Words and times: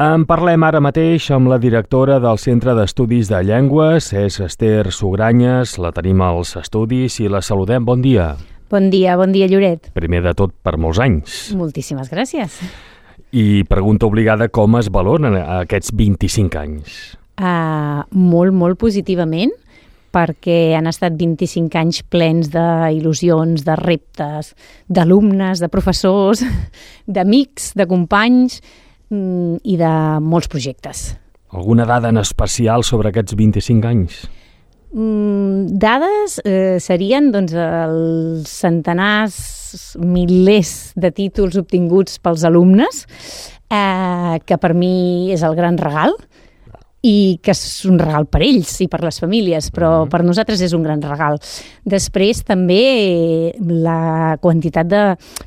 En 0.00 0.22
parlem 0.24 0.62
ara 0.64 0.78
mateix 0.80 1.26
amb 1.36 1.50
la 1.52 1.58
directora 1.60 2.14
del 2.24 2.38
Centre 2.40 2.72
d'Estudis 2.72 3.28
de 3.28 3.42
Llengües, 3.44 4.06
és 4.16 4.38
Esther 4.40 4.94
Sugranyes, 4.96 5.74
la 5.76 5.90
tenim 5.92 6.22
als 6.24 6.54
estudis 6.56 7.18
i 7.20 7.28
la 7.28 7.42
saludem. 7.44 7.84
Bon 7.84 8.00
dia. 8.00 8.30
Bon 8.72 8.88
dia, 8.88 9.18
bon 9.20 9.36
dia, 9.36 9.44
Lloret. 9.44 9.90
Primer 9.92 10.22
de 10.24 10.32
tot, 10.38 10.56
per 10.64 10.78
molts 10.80 11.02
anys. 11.04 11.36
Moltíssimes 11.52 12.08
gràcies. 12.08 12.56
I 13.36 13.66
pregunta 13.68 14.08
obligada, 14.08 14.48
com 14.48 14.80
es 14.80 14.88
valoren 14.88 15.36
aquests 15.36 15.92
25 15.92 16.62
anys? 16.64 16.98
Uh, 17.36 18.00
molt, 18.16 18.56
molt 18.56 18.80
positivament 18.80 19.52
perquè 20.16 20.78
han 20.80 20.88
estat 20.88 21.12
25 21.12 21.76
anys 21.76 22.00
plens 22.08 22.48
d'il·lusions, 22.56 23.68
de 23.68 23.76
reptes, 23.84 24.54
d'alumnes, 24.88 25.60
de 25.60 25.68
professors, 25.68 26.40
d'amics, 27.20 27.74
de 27.76 27.84
companys, 27.84 28.62
i 29.10 29.76
de 29.80 29.92
molts 30.22 30.48
projectes. 30.48 31.10
Alguna 31.50 31.86
dada 31.86 32.12
en 32.12 32.20
especial 32.20 32.84
sobre 32.86 33.10
aquests 33.10 33.34
25 33.34 33.88
anys? 33.88 34.20
Mm, 34.90 35.78
dades 35.78 36.40
eh, 36.42 36.78
serien 36.82 37.30
doncs, 37.30 37.54
els 37.54 38.50
centenars, 38.50 39.38
milers 40.02 40.92
de 40.98 41.12
títols 41.14 41.58
obtinguts 41.60 42.18
pels 42.22 42.42
alumnes, 42.46 43.04
eh, 43.70 44.38
que 44.46 44.58
per 44.58 44.74
mi 44.74 45.30
és 45.34 45.42
el 45.46 45.54
gran 45.58 45.78
regal, 45.78 46.16
i 47.02 47.38
que 47.42 47.54
és 47.54 47.86
un 47.88 47.98
regal 48.00 48.26
per 48.28 48.42
ells 48.44 48.74
i 48.84 48.86
per 48.90 49.00
les 49.04 49.20
famílies, 49.22 49.70
però 49.72 50.04
mm. 50.04 50.10
per 50.12 50.20
nosaltres 50.26 50.60
és 50.66 50.74
un 50.76 50.84
gran 50.84 51.00
regal. 51.02 51.38
Després 51.88 52.42
també 52.44 53.54
la 53.60 54.36
quantitat 54.42 54.90
de 54.90 55.02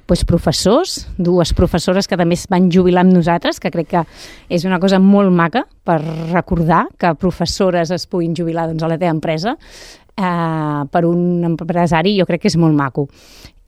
pues, 0.10 0.26
professors, 0.26 1.04
dues 1.18 1.54
professores 1.54 2.10
que 2.10 2.18
també 2.18 2.40
es 2.40 2.48
van 2.50 2.72
jubilar 2.74 3.06
amb 3.06 3.14
nosaltres, 3.14 3.62
que 3.62 3.72
crec 3.74 3.92
que 3.94 4.06
és 4.50 4.66
una 4.66 4.82
cosa 4.82 5.02
molt 5.04 5.34
maca 5.34 5.68
per 5.86 6.00
recordar 6.32 6.88
que 6.98 7.14
professores 7.20 7.92
es 7.94 8.08
puguin 8.10 8.34
jubilar 8.34 8.70
doncs, 8.72 8.84
a 8.84 8.90
la 8.90 8.98
teva 8.98 9.14
empresa, 9.14 9.58
eh, 10.18 10.84
per 10.92 11.06
un 11.10 11.44
empresari 11.54 12.18
jo 12.20 12.28
crec 12.30 12.46
que 12.46 12.52
és 12.52 12.60
molt 12.60 12.78
maco 12.78 13.08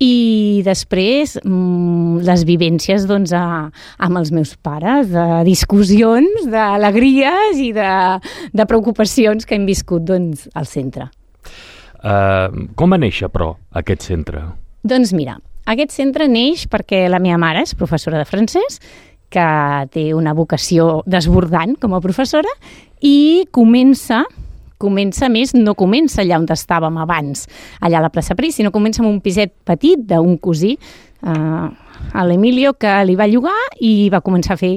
i 0.03 0.61
després 0.65 1.37
mmm, 1.39 2.19
les 2.27 2.43
vivències 2.47 3.05
doncs, 3.07 3.31
a, 3.31 3.69
amb 3.97 4.19
els 4.19 4.31
meus 4.35 4.55
pares, 4.59 5.07
de 5.11 5.25
discussions, 5.47 6.47
d'alegries 6.51 7.61
i 7.63 7.71
de, 7.75 7.91
de 8.51 8.67
preocupacions 8.67 9.47
que 9.47 9.55
hem 9.55 9.67
viscut 9.67 10.03
doncs, 10.03 10.49
al 10.53 10.67
centre. 10.67 11.07
Uh, 12.05 12.67
com 12.75 12.91
va 12.91 12.99
néixer, 12.99 13.31
però, 13.33 13.53
aquest 13.73 14.03
centre? 14.11 14.43
Doncs 14.85 15.15
mira, 15.15 15.39
aquest 15.65 15.95
centre 15.95 16.27
neix 16.27 16.67
perquè 16.69 17.05
la 17.09 17.21
meva 17.23 17.39
mare 17.41 17.63
és 17.65 17.75
professora 17.77 18.19
de 18.19 18.27
francès, 18.27 18.81
que 19.31 19.47
té 19.91 20.09
una 20.13 20.35
vocació 20.35 21.01
desbordant 21.09 21.73
com 21.81 21.95
a 21.95 22.03
professora, 22.03 22.51
i 23.01 23.47
comença 23.55 24.25
comença 24.77 25.29
més, 25.31 25.53
no 25.55 25.75
comença 25.77 26.21
allà 26.23 26.39
on 26.41 26.47
estàvem 26.51 26.97
abans, 27.01 27.47
allà 27.81 27.99
a 27.99 28.05
la 28.07 28.13
plaça 28.13 28.35
París, 28.35 28.59
sinó 28.59 28.71
comença 28.71 29.03
amb 29.03 29.11
un 29.11 29.21
piset 29.23 29.53
petit 29.65 30.05
d'un 30.09 30.37
cosí, 30.37 30.75
eh, 31.25 31.67
a 32.13 32.23
l'Emilio, 32.25 32.75
que 32.77 32.91
li 33.07 33.15
va 33.17 33.27
llogar 33.27 33.57
i 33.83 34.09
va 34.13 34.21
començar 34.23 34.55
a 34.55 34.61
fer 34.61 34.73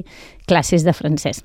classes 0.48 0.82
de 0.86 0.94
francès. 0.96 1.42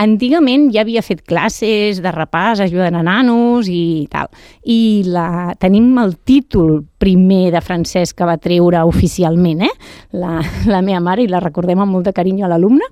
Antigament 0.00 0.70
ja 0.72 0.80
havia 0.82 1.02
fet 1.04 1.20
classes 1.28 2.00
de 2.02 2.12
repàs, 2.14 2.62
ajudant 2.64 2.96
a 2.96 3.04
nanos 3.04 3.68
i 3.68 4.06
tal. 4.10 4.30
I 4.64 5.04
la, 5.12 5.54
tenim 5.60 5.92
el 6.00 6.16
títol 6.24 6.80
primer 6.98 7.52
de 7.52 7.60
francès 7.60 8.14
que 8.16 8.26
va 8.26 8.38
treure 8.40 8.82
oficialment, 8.88 9.66
eh? 9.68 9.72
la, 10.16 10.40
la 10.72 10.80
meva 10.80 11.02
mare, 11.04 11.26
i 11.26 11.30
la 11.30 11.42
recordem 11.44 11.84
amb 11.84 11.98
molt 11.98 12.08
de 12.08 12.16
carinyo 12.16 12.48
a 12.48 12.54
l'alumne, 12.54 12.88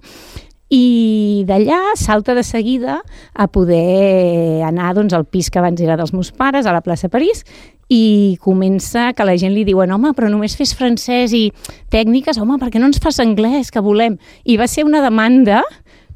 i 0.74 1.44
d'allà 1.46 1.94
salta 1.94 2.34
de 2.34 2.42
seguida 2.42 2.98
a 3.32 3.46
poder 3.46 4.64
anar 4.66 4.94
doncs, 4.96 5.14
al 5.14 5.26
pis 5.26 5.50
que 5.50 5.60
abans 5.60 5.80
era 5.80 5.96
dels 6.00 6.12
meus 6.12 6.32
pares, 6.34 6.66
a 6.66 6.74
la 6.74 6.82
plaça 6.82 7.10
París, 7.12 7.44
i 7.92 8.38
comença 8.42 9.12
que 9.14 9.26
la 9.26 9.36
gent 9.38 9.54
li 9.54 9.64
diuen 9.68 9.92
home, 9.94 10.14
però 10.16 10.30
només 10.32 10.56
fes 10.58 10.72
francès 10.74 11.34
i 11.36 11.44
tècniques, 11.92 12.40
home, 12.40 12.58
perquè 12.58 12.80
no 12.80 12.88
ens 12.90 12.98
fas 13.02 13.20
anglès, 13.22 13.70
que 13.70 13.82
volem? 13.84 14.16
I 14.44 14.56
va 14.58 14.66
ser 14.70 14.86
una 14.88 15.04
demanda 15.04 15.62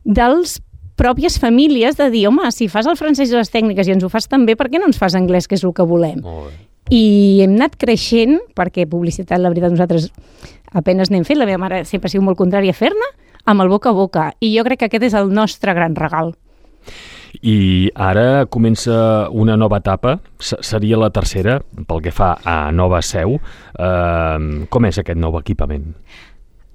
dels 0.02 0.58
pròpies 0.98 1.38
famílies 1.38 2.00
de 2.00 2.08
dir, 2.10 2.24
home, 2.26 2.50
si 2.50 2.66
fas 2.72 2.88
el 2.90 2.98
francès 2.98 3.30
i 3.30 3.38
les 3.38 3.52
tècniques 3.54 3.86
i 3.86 3.94
ens 3.94 4.02
ho 4.02 4.10
fas 4.10 4.26
també, 4.26 4.56
per 4.58 4.72
què 4.72 4.80
no 4.80 4.88
ens 4.90 4.98
fas 4.98 5.14
anglès, 5.14 5.46
que 5.46 5.54
és 5.54 5.62
el 5.62 5.76
que 5.76 5.86
volem? 5.86 6.24
I 6.90 7.44
hem 7.44 7.54
anat 7.60 7.76
creixent, 7.78 8.40
perquè 8.58 8.88
publicitat, 8.90 9.38
la 9.38 9.52
veritat, 9.52 9.76
nosaltres 9.76 10.08
apenes 10.74 11.12
n'hem 11.12 11.22
fet, 11.28 11.38
la 11.38 11.46
meva 11.46 11.60
mare 11.62 11.84
sempre 11.86 12.08
ha 12.08 12.16
sigut 12.16 12.26
molt 12.26 12.40
contrària 12.40 12.74
a 12.74 12.80
fer-ne, 12.80 13.12
amb 13.48 13.64
el 13.64 13.72
boca 13.72 13.90
a 13.90 13.96
boca. 13.96 14.28
I 14.44 14.52
jo 14.56 14.66
crec 14.66 14.82
que 14.82 14.90
aquest 14.90 15.08
és 15.08 15.16
el 15.16 15.32
nostre 15.32 15.74
gran 15.76 15.96
regal. 15.96 16.34
I 17.44 17.90
ara 17.94 18.46
comença 18.50 19.28
una 19.30 19.56
nova 19.56 19.80
etapa, 19.82 20.16
seria 20.40 20.98
la 21.00 21.10
tercera, 21.14 21.58
pel 21.88 22.00
que 22.04 22.12
fa 22.12 22.34
a 22.44 22.70
nova 22.72 23.02
seu. 23.04 23.36
Eh, 23.38 24.64
com 24.68 24.88
és 24.88 25.00
aquest 25.00 25.20
nou 25.20 25.38
equipament? 25.40 25.92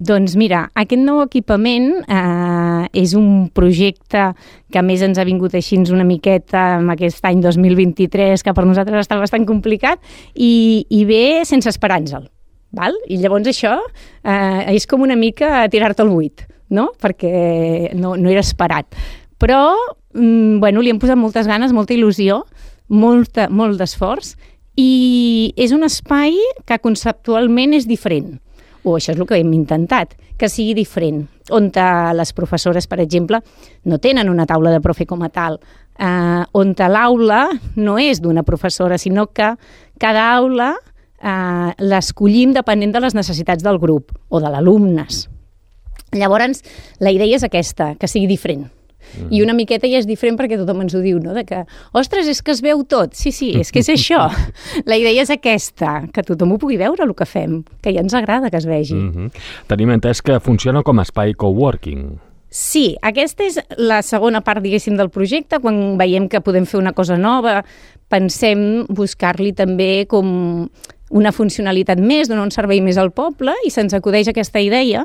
Doncs 0.04 0.34
mira, 0.36 0.64
aquest 0.74 1.00
nou 1.00 1.20
equipament 1.22 1.90
eh, 2.10 2.86
és 2.98 3.14
un 3.14 3.48
projecte 3.54 4.32
que 4.72 4.80
a 4.80 4.82
més 4.82 5.04
ens 5.06 5.18
ha 5.18 5.26
vingut 5.26 5.54
així 5.54 5.78
una 5.94 6.06
miqueta 6.06 6.80
en 6.80 6.90
aquest 6.90 7.24
any 7.24 7.42
2023, 7.44 8.42
que 8.42 8.54
per 8.54 8.66
nosaltres 8.66 9.06
està 9.06 9.18
bastant 9.20 9.46
complicat, 9.46 10.02
i, 10.34 10.84
i 10.90 11.04
ve 11.06 11.44
sense 11.46 11.70
esperar-nos-el. 11.70 12.26
Val? 12.74 12.96
I 13.06 13.20
llavors 13.22 13.46
això 13.46 13.76
eh, 13.78 14.74
és 14.74 14.88
com 14.90 15.06
una 15.06 15.14
mica 15.14 15.62
tirar-te 15.70 16.02
el 16.02 16.10
buit 16.10 16.42
no? 16.74 16.90
perquè 17.00 17.92
no, 17.96 18.14
no 18.20 18.32
era 18.32 18.42
esperat. 18.44 18.90
Però, 19.40 19.74
mm, 20.14 20.60
bueno, 20.62 20.82
li 20.82 20.92
hem 20.92 21.00
posat 21.02 21.18
moltes 21.20 21.48
ganes, 21.50 21.72
molta 21.72 21.94
il·lusió, 21.94 22.42
molta, 22.88 23.48
molt 23.48 23.78
d'esforç, 23.80 24.34
i 24.76 25.54
és 25.56 25.72
un 25.72 25.86
espai 25.86 26.34
que 26.66 26.80
conceptualment 26.82 27.74
és 27.78 27.86
diferent, 27.86 28.34
o 28.82 28.96
això 28.98 29.14
és 29.14 29.20
el 29.20 29.26
que 29.28 29.38
hem 29.38 29.52
intentat, 29.54 30.16
que 30.36 30.50
sigui 30.50 30.74
diferent, 30.74 31.24
on 31.54 31.70
les 32.16 32.32
professores, 32.32 32.88
per 32.90 32.98
exemple, 33.00 33.40
no 33.84 33.98
tenen 33.98 34.28
una 34.28 34.46
taula 34.46 34.72
de 34.72 34.80
profe 34.80 35.06
com 35.06 35.22
a 35.22 35.30
tal, 35.30 35.60
eh, 35.98 36.42
on 36.52 36.74
l'aula 36.74 37.48
no 37.76 37.98
és 37.98 38.20
d'una 38.20 38.42
professora, 38.42 38.98
sinó 38.98 39.26
que 39.26 39.54
cada 39.98 40.32
aula 40.34 40.74
eh, 41.22 41.70
l'escollim 41.78 42.52
depenent 42.52 42.92
de 42.92 43.00
les 43.00 43.14
necessitats 43.14 43.62
del 43.62 43.78
grup 43.78 44.12
o 44.28 44.40
de 44.40 44.50
l'alumnes. 44.50 45.28
Llavors, 46.14 46.62
la 47.00 47.12
idea 47.14 47.36
és 47.36 47.44
aquesta, 47.46 47.94
que 47.98 48.10
sigui 48.10 48.30
diferent. 48.30 48.68
Mm. 49.14 49.28
I 49.30 49.42
una 49.44 49.54
miqueta 49.54 49.88
ja 49.90 50.00
és 50.00 50.08
diferent 50.08 50.38
perquè 50.38 50.58
tothom 50.58 50.82
ens 50.84 50.94
ho 50.96 51.02
diu, 51.04 51.20
no? 51.22 51.34
De 51.36 51.44
que, 51.46 51.62
ostres, 51.96 52.28
és 52.30 52.40
que 52.42 52.54
es 52.54 52.62
veu 52.64 52.82
tot. 52.88 53.14
Sí, 53.18 53.32
sí, 53.34 53.52
és 53.60 53.70
que 53.74 53.82
és 53.84 53.90
això. 53.92 54.26
La 54.90 54.98
idea 55.00 55.22
és 55.22 55.32
aquesta, 55.34 55.96
que 56.14 56.24
tothom 56.26 56.54
ho 56.54 56.60
pugui 56.62 56.78
veure, 56.80 57.04
el 57.04 57.14
que 57.16 57.28
fem, 57.28 57.62
que 57.84 57.94
ja 57.94 58.04
ens 58.04 58.14
agrada 58.16 58.50
que 58.50 58.60
es 58.60 58.66
vegi. 58.66 58.94
Mm 58.94 59.12
-hmm. 59.12 59.42
Tenim 59.68 59.90
entès 59.90 60.22
que 60.22 60.40
funciona 60.40 60.82
com 60.82 60.98
a 60.98 61.02
espai 61.02 61.34
coworking. 61.34 62.18
Sí, 62.54 62.96
aquesta 63.02 63.42
és 63.42 63.56
la 63.78 64.00
segona 64.02 64.40
part, 64.40 64.62
diguéssim, 64.62 64.96
del 64.96 65.10
projecte. 65.10 65.58
Quan 65.58 65.98
veiem 65.98 66.28
que 66.28 66.40
podem 66.40 66.66
fer 66.66 66.78
una 66.78 66.92
cosa 66.92 67.16
nova, 67.18 67.64
pensem 68.08 68.86
buscar-li 68.88 69.52
també 69.52 70.06
com 70.06 70.68
una 71.14 71.32
funcionalitat 71.32 72.02
més, 72.02 72.28
donar 72.28 72.48
un 72.48 72.52
servei 72.54 72.82
més 72.82 72.98
al 72.98 73.12
poble 73.14 73.54
i 73.64 73.70
se'ns 73.70 73.94
acudeix 73.94 74.28
aquesta 74.30 74.62
idea, 74.62 75.04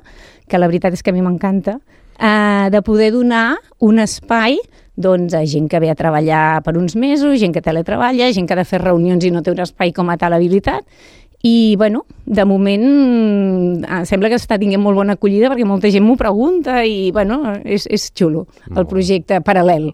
que 0.50 0.60
la 0.60 0.70
veritat 0.72 0.98
és 0.98 1.06
que 1.06 1.14
a 1.14 1.16
mi 1.16 1.22
m'encanta, 1.22 1.78
eh, 2.18 2.68
de 2.74 2.82
poder 2.82 3.12
donar 3.14 3.60
un 3.80 4.02
espai 4.02 4.58
doncs, 5.00 5.34
a 5.34 5.46
gent 5.48 5.70
que 5.72 5.80
ve 5.80 5.90
a 5.90 5.96
treballar 5.96 6.60
per 6.66 6.76
uns 6.76 6.98
mesos, 7.00 7.38
gent 7.40 7.54
que 7.56 7.64
teletreballa, 7.64 8.34
gent 8.36 8.50
que 8.50 8.58
ha 8.58 8.60
de 8.60 8.68
fer 8.68 8.82
reunions 8.84 9.24
i 9.24 9.32
no 9.32 9.40
té 9.46 9.54
un 9.54 9.62
espai 9.64 9.94
com 9.96 10.10
a 10.12 10.18
tal 10.20 10.36
habilitat, 10.36 10.84
i, 11.42 11.76
bueno, 11.80 12.04
de 12.26 12.44
moment 12.44 12.84
eh, 13.86 14.04
sembla 14.10 14.28
que 14.28 14.36
està 14.42 14.58
tinguent 14.60 14.82
molt 14.84 15.00
bona 15.00 15.16
acollida 15.16 15.48
perquè 15.48 15.64
molta 15.64 15.92
gent 15.94 16.04
m'ho 16.04 16.18
pregunta 16.20 16.82
i, 16.84 17.14
bueno, 17.16 17.40
és, 17.64 17.88
és 17.88 18.10
xulo 18.12 18.44
el 18.76 18.90
projecte 18.90 19.40
paral·lel. 19.46 19.94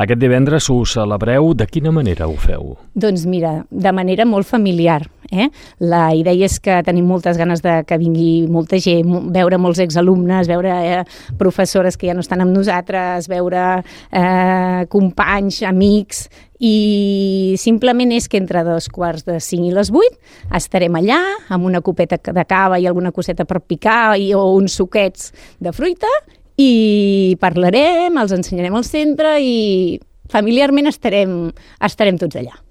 Aquest 0.00 0.18
divendres 0.18 0.66
ho 0.72 0.80
celebreu, 0.88 1.52
de 1.54 1.68
quina 1.70 1.92
manera 1.94 2.26
ho 2.26 2.34
feu? 2.40 2.72
Doncs 2.98 3.28
mira, 3.30 3.60
de 3.70 3.92
manera 3.94 4.24
molt 4.26 4.48
familiar. 4.48 5.04
Eh? 5.34 5.48
La 5.82 6.06
idea 6.14 6.46
és 6.46 6.60
que 6.62 6.78
tenim 6.86 7.06
moltes 7.10 7.38
ganes 7.40 7.62
de 7.64 7.80
que 7.88 7.98
vingui 7.98 8.46
molta 8.50 8.78
gent, 8.78 9.10
veure 9.34 9.58
molts 9.58 9.82
exalumnes, 9.82 10.48
veure 10.50 10.74
eh, 10.86 11.02
professores 11.40 11.98
que 11.98 12.08
ja 12.08 12.14
no 12.14 12.24
estan 12.24 12.44
amb 12.44 12.54
nosaltres, 12.54 13.28
veure 13.28 13.64
eh, 13.82 14.84
companys, 14.92 15.62
amics, 15.66 16.28
i 16.64 17.56
simplement 17.60 18.12
és 18.14 18.28
que 18.30 18.38
entre 18.40 18.62
dos 18.64 18.86
quarts 18.88 19.26
de 19.26 19.40
cinc 19.42 19.68
i 19.68 19.74
les 19.74 19.90
vuit 19.92 20.14
estarem 20.54 20.94
allà 20.96 21.20
amb 21.52 21.66
una 21.66 21.82
copeta 21.84 22.16
de 22.16 22.44
cava 22.48 22.78
i 22.78 22.86
alguna 22.86 23.12
coseta 23.12 23.44
per 23.44 23.60
picar 23.60 24.14
i, 24.16 24.30
o 24.34 24.46
uns 24.54 24.78
suquets 24.78 25.32
de 25.60 25.74
fruita 25.74 26.10
i 26.56 27.36
parlarem, 27.42 28.14
els 28.20 28.32
ensenyarem 28.36 28.78
al 28.78 28.86
centre 28.86 29.36
i 29.42 29.98
familiarment 30.30 30.88
estarem, 30.88 31.50
estarem 31.82 32.20
tots 32.20 32.38
allà. 32.40 32.63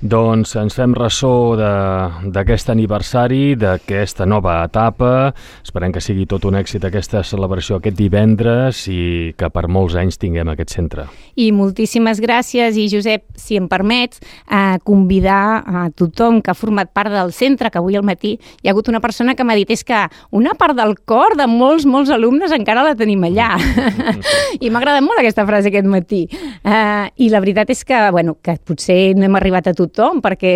Doncs 0.00 0.54
ens 0.60 0.74
fem 0.76 0.94
ressò 0.96 1.54
d'aquest 1.54 2.70
aniversari, 2.72 3.54
d'aquesta 3.56 4.26
nova 4.26 4.58
etapa. 4.66 5.32
Esperem 5.62 5.94
que 5.94 6.02
sigui 6.04 6.26
tot 6.28 6.44
un 6.48 6.58
èxit 6.58 6.84
aquesta 6.84 7.22
celebració 7.24 7.78
aquest 7.78 7.96
divendres 7.98 8.84
i 8.92 9.34
que 9.38 9.50
per 9.54 9.66
molts 9.68 9.96
anys 10.00 10.18
tinguem 10.20 10.50
aquest 10.52 10.74
centre. 10.76 11.06
I 11.36 11.50
moltíssimes 11.54 12.20
gràcies 12.22 12.78
i 12.80 12.88
Josep, 12.92 13.24
si 13.36 13.56
em 13.60 13.68
permets, 13.68 14.20
eh, 14.50 14.78
convidar 14.84 15.62
a 15.64 15.88
tothom 15.90 16.40
que 16.42 16.50
ha 16.50 16.58
format 16.58 16.92
part 16.92 17.10
del 17.10 17.32
centre, 17.32 17.70
que 17.70 17.78
avui 17.78 17.96
al 17.96 18.04
matí 18.04 18.38
hi 18.62 18.68
ha 18.68 18.72
hagut 18.72 18.88
una 18.88 19.00
persona 19.00 19.34
que 19.34 19.44
m'ha 19.44 19.54
dit 19.54 19.70
és 19.70 19.84
que 19.84 20.06
una 20.30 20.54
part 20.54 20.76
del 20.76 20.96
cor 21.04 21.36
de 21.36 21.46
molts, 21.46 21.86
molts 21.86 22.10
alumnes 22.10 22.52
encara 22.52 22.84
la 22.84 22.94
tenim 22.94 23.22
allà. 23.24 23.54
I 24.64 24.70
m'ha 24.70 24.80
agradat 24.82 25.02
molt 25.02 25.20
aquesta 25.20 25.46
frase 25.46 25.68
aquest 25.68 25.88
matí. 25.88 26.28
Eh, 26.64 27.08
I 27.20 27.26
la 27.28 27.42
veritat 27.44 27.68
és 27.74 27.82
que, 27.84 27.96
bueno, 28.10 28.38
que 28.40 28.54
potser 28.56 29.12
no 29.18 29.26
hem 29.26 29.34
arribat 29.36 29.66
a 29.68 29.74
tothom, 29.76 30.22
perquè 30.24 30.52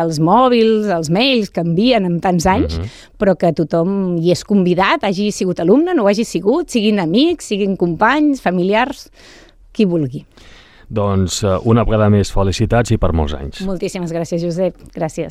els 0.00 0.16
mòbils, 0.24 0.88
els 0.94 1.10
mails 1.12 1.52
canvien 1.52 2.08
en 2.08 2.16
tants 2.24 2.46
anys, 2.46 2.78
uh 2.78 2.80
mhm. 2.80 2.86
-huh. 2.86 3.18
però 3.18 3.36
que 3.36 3.52
tothom 3.52 4.16
hi 4.16 4.32
és 4.32 4.44
convidat, 4.44 5.04
hagi 5.04 5.30
sigut 5.30 5.60
alumne, 5.60 5.94
no 5.94 6.04
ho 6.04 6.08
hagi 6.08 6.24
sigut, 6.24 6.70
siguin 6.70 7.00
amics, 7.00 7.44
siguin 7.44 7.76
companys, 7.76 8.40
familiars, 8.40 9.10
qui 9.72 9.84
vulgui. 9.84 10.24
Doncs 10.88 11.42
eh, 11.42 11.58
una 11.64 11.84
vegada 11.84 12.08
més 12.08 12.32
felicitats 12.32 12.90
i 12.90 12.98
per 12.98 13.12
molts 13.12 13.32
anys. 13.34 13.60
Moltíssimes 13.64 14.12
gràcies, 14.12 14.42
Josep. 14.42 14.74
Gràcies. 14.94 15.30